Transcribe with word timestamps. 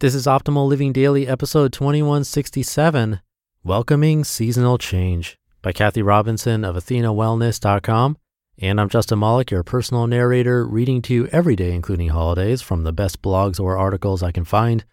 This 0.00 0.14
is 0.14 0.26
Optimal 0.26 0.68
Living 0.68 0.92
Daily, 0.92 1.26
episode 1.26 1.72
2167 1.72 3.20
Welcoming 3.64 4.22
Seasonal 4.22 4.78
Change 4.78 5.36
by 5.60 5.72
Kathy 5.72 6.02
Robinson 6.02 6.64
of 6.64 6.76
AthenaWellness.com. 6.76 8.16
And 8.58 8.80
I'm 8.80 8.88
Justin 8.88 9.18
Malik, 9.18 9.50
your 9.50 9.64
personal 9.64 10.06
narrator, 10.06 10.64
reading 10.64 11.02
to 11.02 11.12
you 11.12 11.26
every 11.32 11.56
day, 11.56 11.72
including 11.72 12.10
holidays, 12.10 12.62
from 12.62 12.84
the 12.84 12.92
best 12.92 13.22
blogs 13.22 13.58
or 13.58 13.76
articles 13.76 14.22
I 14.22 14.30
can 14.30 14.44
find. 14.44 14.84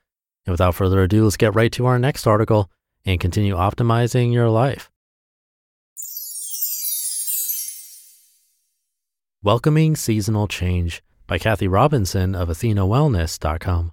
And 0.48 0.52
without 0.52 0.74
further 0.74 1.04
ado, 1.04 1.26
let's 1.26 1.38
get 1.38 1.54
right 1.54 1.72
to 1.74 1.86
our 1.86 2.00
next 2.00 2.26
article 2.26 2.72
and 3.06 3.20
continue 3.20 3.54
optimizing 3.54 4.34
your 4.34 4.50
life. 4.50 4.90
Welcoming 9.44 9.96
Seasonal 9.96 10.48
Change 10.48 11.04
by 11.28 11.38
Kathy 11.38 11.68
Robinson 11.68 12.34
of 12.34 12.50
AthenaWellness.com. 12.50 13.92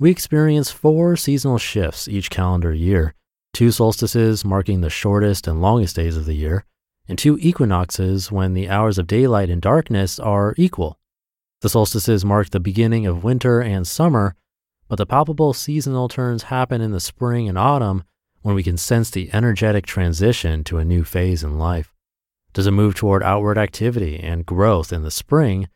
We 0.00 0.10
experience 0.10 0.70
four 0.70 1.16
seasonal 1.16 1.58
shifts 1.58 2.06
each 2.06 2.30
calendar 2.30 2.72
year 2.72 3.14
two 3.52 3.72
solstices 3.72 4.44
marking 4.44 4.82
the 4.82 4.90
shortest 4.90 5.48
and 5.48 5.60
longest 5.60 5.96
days 5.96 6.16
of 6.16 6.26
the 6.26 6.34
year, 6.34 6.64
and 7.08 7.18
two 7.18 7.36
equinoxes 7.40 8.30
when 8.30 8.54
the 8.54 8.68
hours 8.68 8.98
of 8.98 9.08
daylight 9.08 9.50
and 9.50 9.60
darkness 9.60 10.20
are 10.20 10.54
equal. 10.56 10.96
The 11.62 11.68
solstices 11.68 12.24
mark 12.24 12.50
the 12.50 12.60
beginning 12.60 13.04
of 13.06 13.24
winter 13.24 13.60
and 13.60 13.84
summer, 13.84 14.36
but 14.86 14.94
the 14.94 15.06
palpable 15.06 15.52
seasonal 15.52 16.06
turns 16.06 16.44
happen 16.44 16.80
in 16.80 16.92
the 16.92 17.00
spring 17.00 17.48
and 17.48 17.58
autumn 17.58 18.04
when 18.42 18.54
we 18.54 18.62
can 18.62 18.76
sense 18.76 19.10
the 19.10 19.28
energetic 19.32 19.84
transition 19.84 20.62
to 20.64 20.78
a 20.78 20.84
new 20.84 21.02
phase 21.02 21.42
in 21.42 21.58
life. 21.58 21.92
There's 22.52 22.68
a 22.68 22.70
move 22.70 22.94
toward 22.94 23.24
outward 23.24 23.58
activity 23.58 24.20
and 24.20 24.46
growth 24.46 24.92
in 24.92 25.02
the 25.02 25.10
spring, 25.10 25.68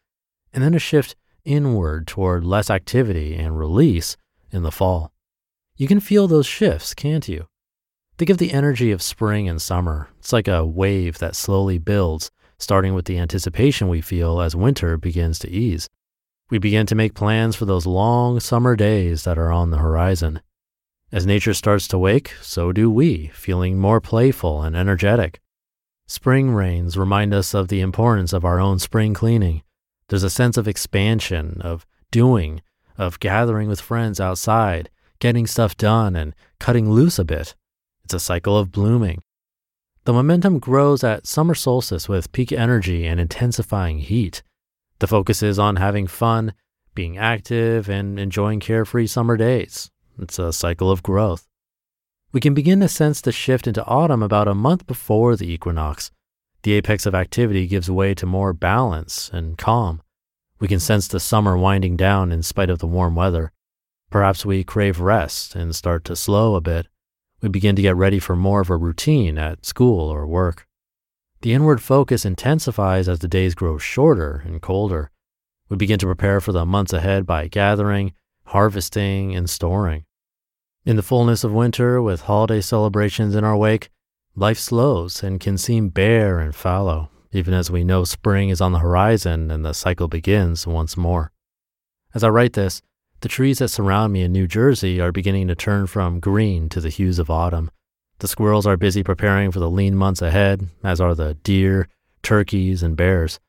and 0.53 0.63
then 0.63 0.75
a 0.75 0.79
shift 0.79 1.17
inward 1.45 2.07
toward 2.07 2.45
less 2.45 2.71
activity 2.71 3.35
and 3.35 3.59
release 3.59 4.17
in 4.51 4.63
the 4.63 4.73
fall. 4.73 5.13
You 5.77 5.89
can 5.89 6.01
feel 6.01 6.29
those 6.29 6.47
shifts, 6.47 6.95
can't 6.95 7.27
you? 7.29 7.47
Think 8.19 8.31
of 8.31 8.39
the 8.39 8.53
energy 8.53 8.93
of 8.93 9.03
spring 9.03 9.49
and 9.49 9.61
summer. 9.61 10.09
It's 10.19 10.33
like 10.33 10.49
a 10.49 10.65
wave 10.65 11.19
that 11.19 11.35
slowly 11.35 11.79
builds, 11.79 12.31
starting 12.59 12.95
with 12.95 13.07
the 13.07 13.19
anticipation 13.19 13.89
we 13.89 14.01
feel 14.01 14.41
as 14.41 14.55
winter 14.55 14.97
begins 14.97 15.39
to 15.41 15.51
ease. 15.51 15.89
We 16.51 16.59
begin 16.59 16.87
to 16.87 16.95
make 16.95 17.15
plans 17.15 17.57
for 17.57 17.65
those 17.65 17.87
long 17.87 18.39
summer 18.39 18.77
days 18.77 19.25
that 19.25 19.39
are 19.39 19.51
on 19.51 19.71
the 19.71 19.79
horizon. 19.79 20.43
As 21.11 21.27
nature 21.27 21.55
starts 21.55 21.89
to 21.89 21.99
wake, 21.99 22.35
so 22.41 22.73
do 22.73 22.91
we, 22.91 23.29
feeling 23.29 23.79
more 23.79 24.01
playful 24.01 24.63
and 24.63 24.77
energetic. 24.77 25.41
Spring 26.07 26.53
rains 26.53 26.97
remind 26.97 27.33
us 27.33 27.55
of 27.55 27.69
the 27.69 27.81
importance 27.81 28.33
of 28.33 28.45
our 28.45 28.61
own 28.61 28.79
spring 28.79 29.15
cleaning. 29.15 29.63
There's 30.13 30.23
a 30.23 30.29
sense 30.29 30.59
of 30.59 30.69
expansion, 30.69 31.57
of 31.63 31.87
doing, 32.11 32.61
of 32.99 33.19
gathering 33.19 33.71
with 33.71 33.81
friends 33.81 34.21
outside, 34.21 34.91
getting 35.21 35.47
stuff 35.47 35.75
done, 35.75 36.15
and 36.17 36.35
cutting 36.61 36.91
loose 36.91 37.19
a 37.19 37.25
bit. 37.25 37.55
It's 38.05 38.13
a 38.13 38.21
cycle 38.21 38.59
of 38.59 38.71
blooming. 38.71 39.23
The 40.05 40.13
momentum 40.13 40.59
grows 40.59 41.03
at 41.03 41.27
summer 41.27 41.55
solstice 41.55 42.11
with 42.11 42.31
peak 42.31 42.53
energy 42.53 43.07
and 43.07 43.19
intensifying 43.19 44.01
heat. 44.01 44.43
The 44.99 45.07
focus 45.07 45.43
is 45.43 45.59
on 45.59 45.77
having 45.77 46.07
fun, 46.07 46.53
being 46.95 47.17
active, 47.17 47.89
and 47.89 48.21
enjoying 48.21 48.61
carefree 48.61 49.07
summer 49.07 49.39
days. 49.39 49.91
It's 50.19 50.39
a 50.39 50.53
cycle 50.53 50.91
of 50.91 51.03
growth. 51.03 51.49
We 52.33 52.41
can 52.43 52.53
begin 52.53 52.81
to 52.81 52.89
sense 52.89 53.23
the 53.23 53.33
shift 53.33 53.67
into 53.67 53.83
autumn 53.87 54.23
about 54.23 54.47
a 54.47 54.55
month 54.55 54.87
before 54.87 55.37
the 55.37 55.51
equinox. 55.51 56.11
The 56.63 56.73
apex 56.73 57.07
of 57.07 57.15
activity 57.15 57.67
gives 57.67 57.91
way 57.91 58.15
to 58.15 58.27
more 58.27 58.53
balance 58.53 59.31
and 59.33 59.59
calm. 59.59 60.01
We 60.61 60.69
can 60.69 60.79
sense 60.79 61.09
the 61.09 61.19
summer 61.19 61.57
winding 61.57 61.97
down 61.97 62.31
in 62.31 62.43
spite 62.43 62.71
of 62.71 62.79
the 62.79 62.87
warm 62.87 63.17
weather. 63.17 63.51
Perhaps 64.11 64.47
we 64.47 64.63
crave 64.63 65.01
rest 65.01 65.57
and 65.57 65.75
start 65.75 66.05
to 66.05 66.15
slow 66.15 66.55
a 66.55 66.61
bit. 66.61 66.87
We 67.41 67.49
begin 67.49 67.75
to 67.75 67.83
get 67.83 67.97
ready 67.97 68.21
for 68.21 68.37
more 68.37 68.61
of 68.61 68.71
a 68.71 68.77
routine 68.77 69.39
at 69.39 69.67
school 69.67 70.09
or 70.09 70.27
work. 70.27 70.69
The 71.41 71.53
inward 71.53 71.83
focus 71.83 72.25
intensifies 72.25 73.09
as 73.09 73.19
the 73.19 73.27
days 73.27 73.57
grow 73.57 73.79
shorter 73.79 74.43
and 74.47 74.63
colder. 74.63 75.11
We 75.69 75.77
begin 75.77 75.99
to 75.99 76.07
prepare 76.07 76.41
for 76.41 76.53
the 76.53 76.65
months 76.65 76.93
ahead 76.93 77.27
by 77.27 77.49
gathering, 77.49 78.13
harvesting, 78.45 79.35
and 79.35 79.51
storing. 79.51 80.05
In 80.85 80.95
the 80.95 81.03
fullness 81.03 81.43
of 81.43 81.53
winter, 81.53 82.01
with 82.01 82.23
holiday 82.23 82.61
celebrations 82.61 83.35
in 83.35 83.43
our 83.43 83.57
wake, 83.57 83.91
life 84.35 84.59
slows 84.59 85.23
and 85.23 85.41
can 85.41 85.59
seem 85.59 85.89
bare 85.89 86.41
and 86.41 86.55
fallow 86.55 87.11
even 87.33 87.55
as 87.55 87.71
we 87.71 87.83
know 87.83 88.05
spring 88.05 88.51
is 88.51 88.61
on 88.61 88.73
the 88.73 88.79
horizon 88.79 89.51
and 89.51 89.65
the 89.65 89.73
cycle 89.73 90.07
begins 90.07 90.67
once 90.67 90.97
more. 90.97 91.33
As 92.15 92.23
I 92.23 92.29
write 92.29 92.53
this, 92.53 92.83
the 93.21 93.29
trees 93.29 93.59
that 93.59 93.69
surround 93.69 94.13
me 94.13 94.23
in 94.23 94.33
New 94.33 94.47
Jersey 94.47 95.01
are 95.01 95.13
beginning 95.13 95.49
to 95.49 95.55
turn 95.55 95.87
from 95.87 96.21
green 96.21 96.69
to 96.69 96.81
the 96.81 96.91
hues 96.91 97.19
of 97.19 97.31
autumn. 97.31 97.71
The 98.19 98.29
squirrels 98.29 98.67
are 98.67 98.77
busy 98.77 99.03
preparing 99.03 99.51
for 99.51 99.61
the 99.61 99.71
lean 99.71 99.97
months 99.97 100.21
ahead, 100.21 100.69
as 100.85 101.01
are 101.01 101.15
the 101.15 101.35
deer, 101.35 101.89
turkeys, 102.23 102.83
and 102.83 102.97
bears. 102.97 103.41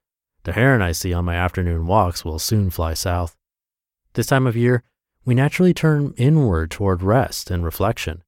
The 0.44 0.54
heron 0.54 0.82
I 0.82 0.94
see 0.94 1.14
on 1.14 1.26
my 1.26 1.36
afternoon 1.36 1.86
walks 1.86 2.24
will 2.24 2.40
soon 2.40 2.70
fly 2.70 2.94
south. 2.94 3.36
This 4.14 4.28
time 4.28 4.48
of 4.48 4.56
year, 4.56 4.84
we 5.26 5.36
naturally 5.36 5.74
turn 5.74 6.14
inward 6.18 6.72
toward 6.72 7.02
rest 7.02 7.52
and 7.52 7.66
reflection. 7.66 8.23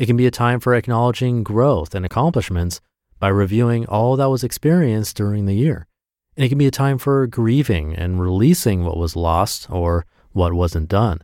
It 0.00 0.06
can 0.06 0.16
be 0.16 0.26
a 0.26 0.30
time 0.30 0.60
for 0.60 0.74
acknowledging 0.74 1.42
growth 1.42 1.94
and 1.94 2.06
accomplishments 2.06 2.80
by 3.18 3.28
reviewing 3.28 3.84
all 3.84 4.16
that 4.16 4.30
was 4.30 4.42
experienced 4.42 5.14
during 5.14 5.44
the 5.44 5.52
year. 5.52 5.86
And 6.34 6.42
it 6.42 6.48
can 6.48 6.56
be 6.56 6.66
a 6.66 6.70
time 6.70 6.96
for 6.96 7.26
grieving 7.26 7.94
and 7.94 8.18
releasing 8.18 8.82
what 8.82 8.96
was 8.96 9.14
lost 9.14 9.68
or 9.70 10.06
what 10.32 10.54
wasn't 10.54 10.88
done. 10.88 11.20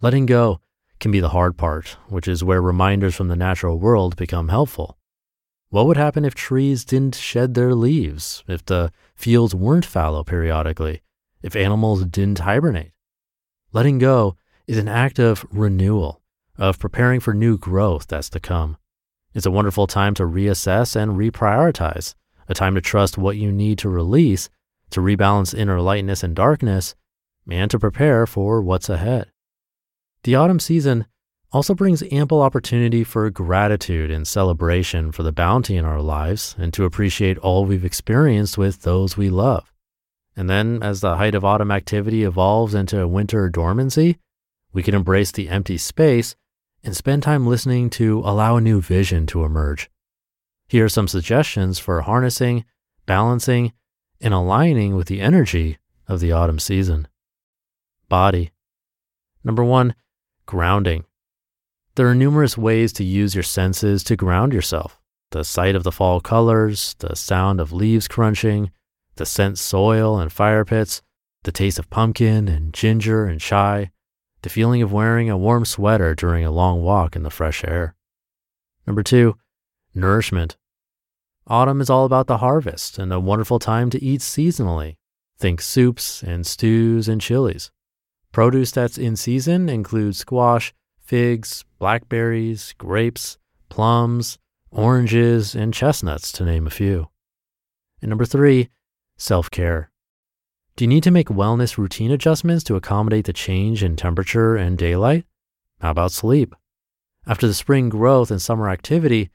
Letting 0.00 0.26
go 0.26 0.60
can 1.00 1.10
be 1.10 1.18
the 1.18 1.30
hard 1.30 1.56
part, 1.56 1.96
which 2.08 2.28
is 2.28 2.44
where 2.44 2.62
reminders 2.62 3.16
from 3.16 3.26
the 3.26 3.34
natural 3.34 3.76
world 3.76 4.14
become 4.14 4.50
helpful. 4.50 4.96
What 5.70 5.86
would 5.86 5.96
happen 5.96 6.24
if 6.24 6.36
trees 6.36 6.84
didn't 6.84 7.16
shed 7.16 7.54
their 7.54 7.74
leaves, 7.74 8.44
if 8.46 8.64
the 8.64 8.92
fields 9.16 9.52
weren't 9.52 9.84
fallow 9.84 10.22
periodically, 10.22 11.02
if 11.42 11.56
animals 11.56 12.04
didn't 12.04 12.38
hibernate? 12.38 12.92
Letting 13.72 13.98
go 13.98 14.36
is 14.68 14.78
an 14.78 14.86
act 14.86 15.18
of 15.18 15.44
renewal, 15.50 16.19
of 16.60 16.78
preparing 16.78 17.18
for 17.18 17.32
new 17.32 17.56
growth 17.56 18.06
that's 18.06 18.28
to 18.30 18.38
come. 18.38 18.76
It's 19.32 19.46
a 19.46 19.50
wonderful 19.50 19.86
time 19.86 20.14
to 20.14 20.24
reassess 20.24 20.94
and 20.94 21.12
reprioritize, 21.12 22.14
a 22.48 22.54
time 22.54 22.74
to 22.74 22.80
trust 22.80 23.16
what 23.16 23.38
you 23.38 23.50
need 23.50 23.78
to 23.78 23.88
release, 23.88 24.50
to 24.90 25.00
rebalance 25.00 25.56
inner 25.56 25.80
lightness 25.80 26.22
and 26.22 26.36
darkness, 26.36 26.94
and 27.50 27.70
to 27.70 27.78
prepare 27.78 28.26
for 28.26 28.60
what's 28.60 28.90
ahead. 28.90 29.30
The 30.24 30.34
autumn 30.34 30.60
season 30.60 31.06
also 31.50 31.74
brings 31.74 32.02
ample 32.12 32.42
opportunity 32.42 33.04
for 33.04 33.30
gratitude 33.30 34.10
and 34.10 34.28
celebration 34.28 35.12
for 35.12 35.22
the 35.22 35.32
bounty 35.32 35.76
in 35.76 35.84
our 35.86 36.02
lives 36.02 36.54
and 36.58 36.72
to 36.74 36.84
appreciate 36.84 37.38
all 37.38 37.64
we've 37.64 37.84
experienced 37.84 38.58
with 38.58 38.82
those 38.82 39.16
we 39.16 39.30
love. 39.30 39.72
And 40.36 40.48
then, 40.48 40.82
as 40.82 41.00
the 41.00 41.16
height 41.16 41.34
of 41.34 41.44
autumn 41.44 41.70
activity 41.70 42.22
evolves 42.22 42.74
into 42.74 43.08
winter 43.08 43.48
dormancy, 43.48 44.18
we 44.72 44.82
can 44.82 44.94
embrace 44.94 45.32
the 45.32 45.48
empty 45.48 45.78
space 45.78 46.36
and 46.82 46.96
spend 46.96 47.22
time 47.22 47.46
listening 47.46 47.90
to 47.90 48.20
allow 48.20 48.56
a 48.56 48.60
new 48.60 48.80
vision 48.80 49.26
to 49.26 49.44
emerge. 49.44 49.90
Here 50.68 50.84
are 50.84 50.88
some 50.88 51.08
suggestions 51.08 51.78
for 51.78 52.00
harnessing, 52.02 52.64
balancing, 53.06 53.72
and 54.20 54.32
aligning 54.32 54.94
with 54.94 55.08
the 55.08 55.20
energy 55.20 55.78
of 56.06 56.20
the 56.20 56.32
autumn 56.32 56.58
season. 56.58 57.08
Body. 58.08 58.52
Number 59.42 59.64
one, 59.64 59.94
grounding. 60.46 61.04
There 61.94 62.08
are 62.08 62.14
numerous 62.14 62.56
ways 62.56 62.92
to 62.94 63.04
use 63.04 63.34
your 63.34 63.42
senses 63.42 64.02
to 64.04 64.16
ground 64.16 64.52
yourself 64.52 64.96
the 65.30 65.44
sight 65.44 65.76
of 65.76 65.84
the 65.84 65.92
fall 65.92 66.20
colors, 66.20 66.96
the 66.98 67.14
sound 67.14 67.60
of 67.60 67.72
leaves 67.72 68.08
crunching, 68.08 68.70
the 69.14 69.24
scent 69.24 69.58
soil 69.58 70.18
and 70.18 70.32
fire 70.32 70.64
pits, 70.64 71.02
the 71.44 71.52
taste 71.52 71.78
of 71.78 71.88
pumpkin 71.88 72.48
and 72.48 72.74
ginger 72.74 73.26
and 73.26 73.40
chai, 73.40 73.90
the 74.42 74.48
feeling 74.48 74.82
of 74.82 74.92
wearing 74.92 75.28
a 75.28 75.38
warm 75.38 75.64
sweater 75.64 76.14
during 76.14 76.44
a 76.44 76.50
long 76.50 76.82
walk 76.82 77.16
in 77.16 77.22
the 77.22 77.30
fresh 77.30 77.64
air. 77.64 77.94
Number 78.86 79.02
two, 79.02 79.36
nourishment. 79.94 80.56
Autumn 81.46 81.80
is 81.80 81.90
all 81.90 82.04
about 82.04 82.26
the 82.26 82.38
harvest 82.38 82.98
and 82.98 83.12
a 83.12 83.20
wonderful 83.20 83.58
time 83.58 83.90
to 83.90 84.02
eat 84.02 84.20
seasonally. 84.20 84.96
Think 85.38 85.60
soups 85.60 86.22
and 86.22 86.46
stews 86.46 87.08
and 87.08 87.20
chilies. 87.20 87.70
Produce 88.32 88.70
that's 88.70 88.98
in 88.98 89.16
season 89.16 89.68
includes 89.68 90.18
squash, 90.18 90.72
figs, 91.00 91.64
blackberries, 91.78 92.74
grapes, 92.78 93.38
plums, 93.68 94.38
oranges, 94.70 95.54
and 95.54 95.74
chestnuts, 95.74 96.30
to 96.32 96.44
name 96.44 96.66
a 96.66 96.70
few. 96.70 97.08
And 98.00 98.08
number 98.08 98.24
three, 98.24 98.68
self 99.16 99.50
care. 99.50 99.90
Do 100.80 100.84
you 100.84 100.88
need 100.88 101.02
to 101.02 101.10
make 101.10 101.28
wellness 101.28 101.76
routine 101.76 102.10
adjustments 102.10 102.64
to 102.64 102.74
accommodate 102.74 103.26
the 103.26 103.34
change 103.34 103.84
in 103.84 103.96
temperature 103.96 104.56
and 104.56 104.78
daylight? 104.78 105.26
How 105.78 105.90
about 105.90 106.10
sleep? 106.10 106.54
After 107.26 107.46
the 107.46 107.52
spring 107.52 107.90
growth 107.90 108.30
and 108.30 108.40
summer 108.40 108.70
activity, 108.70 109.28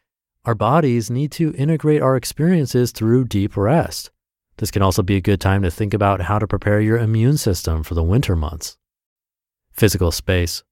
our 0.45 0.55
bodies 0.55 1.11
need 1.11 1.31
to 1.33 1.53
integrate 1.53 2.01
our 2.01 2.15
experiences 2.15 2.91
through 2.91 3.25
deep 3.25 3.55
rest. 3.55 4.09
This 4.57 4.71
can 4.71 4.81
also 4.81 5.03
be 5.03 5.17
a 5.17 5.21
good 5.21 5.39
time 5.39 5.61
to 5.61 5.69
think 5.69 5.93
about 5.93 6.21
how 6.21 6.39
to 6.39 6.47
prepare 6.47 6.81
your 6.81 6.97
immune 6.97 7.37
system 7.37 7.83
for 7.83 7.93
the 7.93 8.01
winter 8.01 8.35
months. 8.35 8.79
Physical 9.71 10.11
space. 10.11 10.63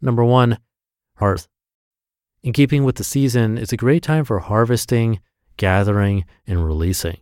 Number 0.00 0.24
one, 0.24 0.58
hearth. 1.16 1.48
In 2.44 2.52
keeping 2.52 2.84
with 2.84 2.94
the 2.94 3.02
season, 3.02 3.58
it's 3.58 3.72
a 3.72 3.76
great 3.76 4.04
time 4.04 4.24
for 4.24 4.38
harvesting, 4.38 5.18
gathering, 5.56 6.26
and 6.46 6.64
releasing. 6.64 7.18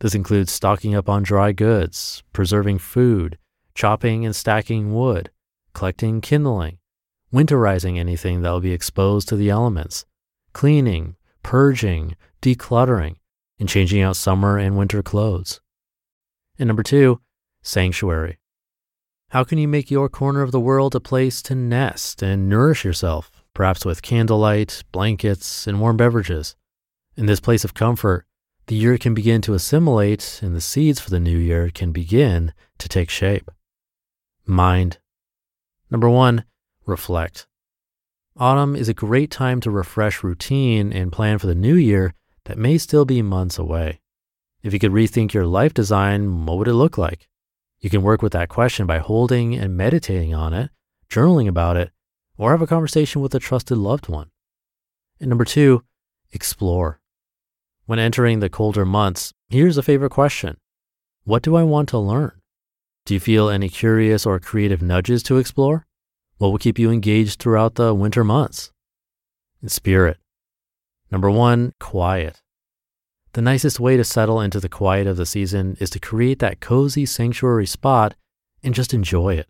This 0.00 0.14
includes 0.14 0.52
stocking 0.52 0.94
up 0.94 1.08
on 1.08 1.24
dry 1.24 1.52
goods, 1.52 2.22
preserving 2.32 2.78
food, 2.78 3.36
chopping 3.74 4.24
and 4.24 4.34
stacking 4.34 4.94
wood, 4.94 5.30
collecting 5.74 6.20
kindling, 6.20 6.78
winterizing 7.32 7.98
anything 7.98 8.42
that 8.42 8.50
will 8.50 8.60
be 8.60 8.72
exposed 8.72 9.28
to 9.28 9.36
the 9.36 9.50
elements, 9.50 10.06
cleaning, 10.52 11.16
purging, 11.42 12.14
decluttering, 12.40 13.16
and 13.58 13.68
changing 13.68 14.00
out 14.00 14.16
summer 14.16 14.56
and 14.56 14.78
winter 14.78 15.02
clothes. 15.02 15.60
And 16.58 16.68
number 16.68 16.82
two, 16.82 17.20
sanctuary. 17.62 18.38
How 19.30 19.44
can 19.44 19.58
you 19.58 19.68
make 19.68 19.90
your 19.90 20.08
corner 20.08 20.42
of 20.42 20.52
the 20.52 20.60
world 20.60 20.94
a 20.94 21.00
place 21.00 21.42
to 21.42 21.54
nest 21.54 22.22
and 22.22 22.48
nourish 22.48 22.84
yourself, 22.84 23.30
perhaps 23.52 23.84
with 23.84 24.00
candlelight, 24.00 24.84
blankets, 24.92 25.66
and 25.66 25.80
warm 25.80 25.96
beverages? 25.96 26.54
In 27.16 27.26
this 27.26 27.40
place 27.40 27.64
of 27.64 27.74
comfort, 27.74 28.24
the 28.68 28.74
year 28.74 28.98
can 28.98 29.14
begin 29.14 29.40
to 29.40 29.54
assimilate 29.54 30.40
and 30.42 30.54
the 30.54 30.60
seeds 30.60 31.00
for 31.00 31.08
the 31.08 31.18
new 31.18 31.36
year 31.38 31.70
can 31.74 31.90
begin 31.90 32.52
to 32.76 32.88
take 32.88 33.08
shape. 33.08 33.50
Mind. 34.44 34.98
Number 35.90 36.08
one, 36.08 36.44
reflect. 36.84 37.46
Autumn 38.36 38.76
is 38.76 38.88
a 38.88 38.94
great 38.94 39.30
time 39.30 39.60
to 39.62 39.70
refresh 39.70 40.22
routine 40.22 40.92
and 40.92 41.10
plan 41.10 41.38
for 41.38 41.46
the 41.46 41.54
new 41.54 41.74
year 41.74 42.12
that 42.44 42.58
may 42.58 42.76
still 42.76 43.06
be 43.06 43.22
months 43.22 43.58
away. 43.58 44.00
If 44.62 44.74
you 44.74 44.78
could 44.78 44.92
rethink 44.92 45.32
your 45.32 45.46
life 45.46 45.72
design, 45.72 46.44
what 46.44 46.58
would 46.58 46.68
it 46.68 46.74
look 46.74 46.98
like? 46.98 47.26
You 47.80 47.88
can 47.88 48.02
work 48.02 48.20
with 48.20 48.32
that 48.32 48.50
question 48.50 48.86
by 48.86 48.98
holding 48.98 49.54
and 49.54 49.78
meditating 49.78 50.34
on 50.34 50.52
it, 50.52 50.70
journaling 51.08 51.48
about 51.48 51.78
it, 51.78 51.90
or 52.36 52.50
have 52.50 52.62
a 52.62 52.66
conversation 52.66 53.22
with 53.22 53.34
a 53.34 53.38
trusted 53.38 53.78
loved 53.78 54.08
one. 54.08 54.30
And 55.20 55.30
number 55.30 55.46
two, 55.46 55.84
explore. 56.32 57.00
When 57.88 57.98
entering 57.98 58.40
the 58.40 58.50
colder 58.50 58.84
months, 58.84 59.32
here's 59.48 59.78
a 59.78 59.82
favorite 59.82 60.10
question 60.10 60.58
What 61.24 61.42
do 61.42 61.56
I 61.56 61.62
want 61.62 61.88
to 61.88 61.98
learn? 61.98 62.32
Do 63.06 63.14
you 63.14 63.20
feel 63.20 63.48
any 63.48 63.70
curious 63.70 64.26
or 64.26 64.38
creative 64.38 64.82
nudges 64.82 65.22
to 65.22 65.38
explore? 65.38 65.86
What 66.36 66.50
will 66.50 66.58
keep 66.58 66.78
you 66.78 66.90
engaged 66.90 67.40
throughout 67.40 67.76
the 67.76 67.94
winter 67.94 68.24
months? 68.24 68.72
In 69.62 69.70
spirit. 69.70 70.18
Number 71.10 71.30
one, 71.30 71.72
quiet. 71.80 72.42
The 73.32 73.40
nicest 73.40 73.80
way 73.80 73.96
to 73.96 74.04
settle 74.04 74.42
into 74.42 74.60
the 74.60 74.68
quiet 74.68 75.06
of 75.06 75.16
the 75.16 75.24
season 75.24 75.78
is 75.80 75.88
to 75.88 75.98
create 75.98 76.40
that 76.40 76.60
cozy 76.60 77.06
sanctuary 77.06 77.64
spot 77.64 78.16
and 78.62 78.74
just 78.74 78.92
enjoy 78.92 79.36
it. 79.36 79.48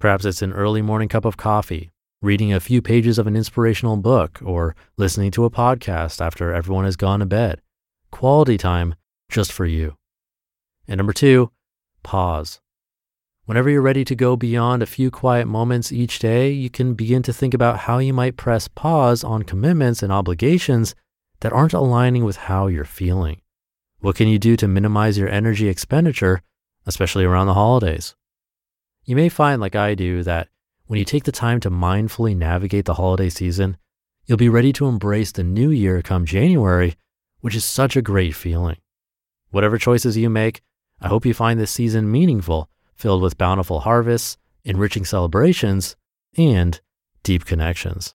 Perhaps 0.00 0.24
it's 0.24 0.42
an 0.42 0.52
early 0.52 0.82
morning 0.82 1.08
cup 1.08 1.24
of 1.24 1.36
coffee, 1.36 1.92
reading 2.22 2.52
a 2.52 2.60
few 2.60 2.82
pages 2.82 3.18
of 3.18 3.26
an 3.26 3.34
inspirational 3.34 3.96
book, 3.96 4.40
or 4.44 4.76
listening 4.98 5.30
to 5.30 5.46
a 5.46 5.50
podcast 5.50 6.20
after 6.20 6.52
everyone 6.52 6.84
has 6.84 6.96
gone 6.96 7.20
to 7.20 7.26
bed. 7.26 7.62
Quality 8.10 8.58
time 8.58 8.94
just 9.30 9.50
for 9.50 9.64
you. 9.64 9.96
And 10.86 10.98
number 10.98 11.14
two, 11.14 11.50
pause. 12.02 12.60
Whenever 13.46 13.70
you're 13.70 13.80
ready 13.80 14.04
to 14.04 14.14
go 14.14 14.36
beyond 14.36 14.82
a 14.82 14.86
few 14.86 15.10
quiet 15.10 15.46
moments 15.46 15.92
each 15.92 16.18
day, 16.18 16.50
you 16.50 16.68
can 16.68 16.92
begin 16.92 17.22
to 17.22 17.32
think 17.32 17.54
about 17.54 17.78
how 17.78 17.98
you 17.98 18.12
might 18.12 18.36
press 18.36 18.68
pause 18.68 19.24
on 19.24 19.42
commitments 19.42 20.02
and 20.02 20.12
obligations 20.12 20.94
that 21.40 21.54
aren't 21.54 21.72
aligning 21.72 22.24
with 22.24 22.36
how 22.36 22.66
you're 22.66 22.84
feeling. 22.84 23.40
What 24.00 24.16
can 24.16 24.28
you 24.28 24.38
do 24.38 24.56
to 24.56 24.68
minimize 24.68 25.16
your 25.16 25.28
energy 25.30 25.68
expenditure, 25.68 26.42
especially 26.84 27.24
around 27.24 27.46
the 27.46 27.54
holidays? 27.54 28.14
You 29.06 29.16
may 29.16 29.30
find, 29.30 29.58
like 29.58 29.74
I 29.74 29.94
do, 29.94 30.22
that 30.24 30.48
when 30.90 30.98
you 30.98 31.04
take 31.04 31.22
the 31.22 31.30
time 31.30 31.60
to 31.60 31.70
mindfully 31.70 32.36
navigate 32.36 32.84
the 32.84 32.94
holiday 32.94 33.28
season, 33.28 33.76
you'll 34.26 34.36
be 34.36 34.48
ready 34.48 34.72
to 34.72 34.88
embrace 34.88 35.30
the 35.30 35.44
new 35.44 35.70
year 35.70 36.02
come 36.02 36.26
January, 36.26 36.96
which 37.38 37.54
is 37.54 37.64
such 37.64 37.94
a 37.94 38.02
great 38.02 38.34
feeling. 38.34 38.76
Whatever 39.52 39.78
choices 39.78 40.16
you 40.16 40.28
make, 40.28 40.62
I 41.00 41.06
hope 41.06 41.24
you 41.24 41.32
find 41.32 41.60
this 41.60 41.70
season 41.70 42.10
meaningful 42.10 42.68
filled 42.96 43.22
with 43.22 43.38
bountiful 43.38 43.78
harvests, 43.78 44.36
enriching 44.64 45.04
celebrations, 45.04 45.94
and 46.36 46.80
deep 47.22 47.44
connections. 47.44 48.16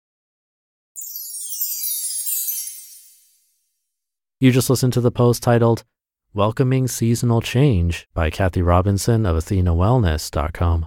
You 4.41 4.51
just 4.51 4.71
listened 4.71 4.95
to 4.95 5.03
the 5.03 5.11
post 5.11 5.43
titled 5.43 5.85
Welcoming 6.33 6.89
Seasonal 6.89 7.43
Change 7.43 8.09
by 8.15 8.31
Kathy 8.31 8.63
Robinson 8.63 9.27
of 9.27 9.37
AthenaWellness.com. 9.37 10.87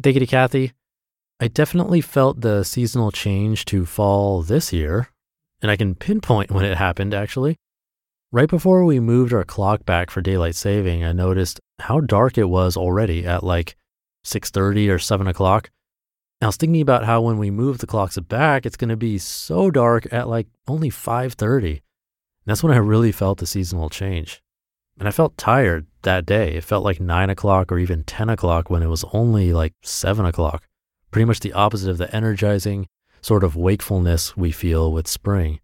Thank 0.00 0.14
you 0.14 0.20
to 0.20 0.26
Kathy. 0.26 0.72
I 1.38 1.48
definitely 1.48 2.00
felt 2.00 2.40
the 2.40 2.64
seasonal 2.64 3.10
change 3.10 3.66
to 3.66 3.84
fall 3.84 4.42
this 4.42 4.72
year, 4.72 5.10
and 5.60 5.70
I 5.70 5.76
can 5.76 5.94
pinpoint 5.94 6.50
when 6.50 6.64
it 6.64 6.78
happened 6.78 7.12
actually. 7.12 7.56
Right 8.30 8.48
before 8.48 8.86
we 8.86 9.00
moved 9.00 9.34
our 9.34 9.44
clock 9.44 9.84
back 9.84 10.10
for 10.10 10.22
daylight 10.22 10.54
saving, 10.54 11.04
I 11.04 11.12
noticed 11.12 11.60
how 11.80 12.00
dark 12.00 12.38
it 12.38 12.48
was 12.48 12.74
already 12.74 13.26
at 13.26 13.44
like 13.44 13.76
6:30 14.24 14.88
or 14.88 14.98
7 14.98 15.26
o'clock. 15.26 15.70
I 16.40 16.46
was 16.46 16.56
thinking 16.56 16.80
about 16.80 17.04
how 17.04 17.20
when 17.20 17.36
we 17.36 17.50
move 17.50 17.78
the 17.78 17.86
clocks 17.86 18.18
back, 18.18 18.64
it's 18.64 18.78
going 18.78 18.88
to 18.88 18.96
be 18.96 19.18
so 19.18 19.70
dark 19.70 20.10
at 20.10 20.26
like 20.26 20.46
only 20.66 20.88
5:30. 20.88 21.82
That's 22.46 22.62
when 22.62 22.72
I 22.72 22.78
really 22.78 23.12
felt 23.12 23.38
the 23.38 23.46
seasonal 23.46 23.90
change. 23.90 24.42
And 24.98 25.08
I 25.08 25.10
felt 25.10 25.36
tired 25.36 25.86
that 26.02 26.26
day. 26.26 26.54
It 26.54 26.64
felt 26.64 26.84
like 26.84 27.00
nine 27.00 27.30
o'clock 27.30 27.72
or 27.72 27.78
even 27.78 28.04
10 28.04 28.28
o'clock 28.28 28.70
when 28.70 28.82
it 28.82 28.88
was 28.88 29.04
only 29.12 29.52
like 29.52 29.74
seven 29.82 30.26
o'clock. 30.26 30.66
Pretty 31.10 31.24
much 31.24 31.40
the 31.40 31.52
opposite 31.52 31.90
of 31.90 31.98
the 31.98 32.14
energizing 32.14 32.86
sort 33.20 33.44
of 33.44 33.56
wakefulness 33.56 34.36
we 34.36 34.50
feel 34.50 34.92
with 34.92 35.06
spring, 35.06 35.60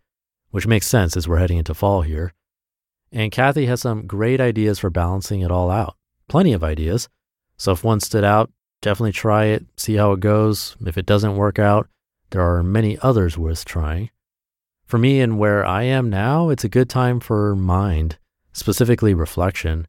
which 0.50 0.66
makes 0.66 0.86
sense 0.86 1.16
as 1.16 1.26
we're 1.26 1.38
heading 1.38 1.58
into 1.58 1.74
fall 1.74 2.02
here. 2.02 2.32
And 3.10 3.32
Kathy 3.32 3.66
has 3.66 3.80
some 3.80 4.06
great 4.06 4.40
ideas 4.40 4.78
for 4.78 4.90
balancing 4.90 5.40
it 5.40 5.50
all 5.50 5.70
out. 5.70 5.96
Plenty 6.28 6.52
of 6.52 6.62
ideas. 6.62 7.08
So 7.56 7.72
if 7.72 7.82
one 7.82 8.00
stood 8.00 8.24
out, 8.24 8.50
definitely 8.82 9.12
try 9.12 9.46
it, 9.46 9.66
see 9.76 9.94
how 9.94 10.12
it 10.12 10.20
goes. 10.20 10.76
If 10.84 10.98
it 10.98 11.06
doesn't 11.06 11.36
work 11.36 11.58
out, 11.58 11.88
there 12.30 12.42
are 12.42 12.62
many 12.62 12.98
others 13.00 13.38
worth 13.38 13.64
trying. 13.64 14.10
For 14.84 14.98
me 14.98 15.20
and 15.20 15.38
where 15.38 15.64
I 15.64 15.82
am 15.84 16.10
now, 16.10 16.50
it's 16.50 16.64
a 16.64 16.68
good 16.68 16.88
time 16.88 17.20
for 17.20 17.56
mind, 17.56 18.18
specifically 18.58 19.14
reflection. 19.14 19.86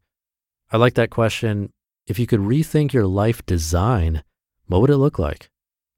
I 0.72 0.78
like 0.78 0.94
that 0.96 1.10
question. 1.10 1.74
If 2.06 2.20
you 2.20 2.28
could 2.28 2.40
rethink 2.40 2.94
your 2.94 3.08
life 3.08 3.46
design, 3.46 4.24
what 4.68 4.82
would 4.82 4.90
it 4.90 4.98
look 4.98 5.20
like? 5.20 5.50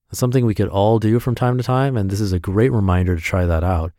It's 0.09 0.19
something 0.19 0.45
we 0.45 0.55
could 0.55 0.67
all 0.67 0.99
do 0.99 1.19
from 1.19 1.35
time 1.35 1.57
to 1.57 1.63
time, 1.63 1.95
and 1.95 2.09
this 2.09 2.19
is 2.19 2.33
a 2.33 2.39
great 2.39 2.71
reminder 2.71 3.15
to 3.15 3.21
try 3.21 3.45
that 3.45 3.63
out. 3.63 3.93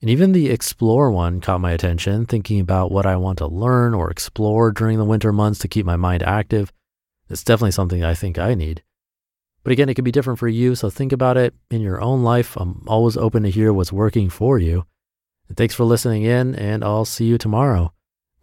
And 0.00 0.10
even 0.10 0.32
the 0.32 0.50
explore 0.50 1.10
one 1.10 1.40
caught 1.40 1.60
my 1.60 1.72
attention, 1.72 2.26
thinking 2.26 2.60
about 2.60 2.90
what 2.90 3.06
I 3.06 3.16
want 3.16 3.38
to 3.38 3.46
learn 3.46 3.94
or 3.94 4.10
explore 4.10 4.70
during 4.70 4.98
the 4.98 5.04
winter 5.04 5.32
months 5.32 5.58
to 5.60 5.68
keep 5.68 5.86
my 5.86 5.96
mind 5.96 6.22
active. 6.22 6.72
It's 7.28 7.44
definitely 7.44 7.72
something 7.72 8.04
I 8.04 8.14
think 8.14 8.38
I 8.38 8.54
need. 8.54 8.82
But 9.62 9.72
again, 9.72 9.88
it 9.88 9.94
could 9.94 10.04
be 10.04 10.12
different 10.12 10.38
for 10.38 10.48
you, 10.48 10.74
so 10.74 10.90
think 10.90 11.12
about 11.12 11.36
it 11.36 11.54
in 11.70 11.80
your 11.80 12.00
own 12.00 12.22
life. 12.22 12.56
I'm 12.56 12.84
always 12.86 13.16
open 13.16 13.42
to 13.42 13.50
hear 13.50 13.72
what's 13.72 13.92
working 13.92 14.30
for 14.30 14.58
you. 14.58 14.84
And 15.48 15.56
thanks 15.56 15.74
for 15.74 15.84
listening 15.84 16.22
in, 16.22 16.54
and 16.54 16.84
I'll 16.84 17.04
see 17.04 17.24
you 17.24 17.38
tomorrow, 17.38 17.92